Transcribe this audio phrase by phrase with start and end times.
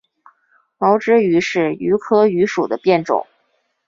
[0.79, 3.27] 毛枝榆是榆科榆属的变种。